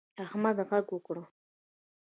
[0.25, 1.17] احمد غږ وکړ.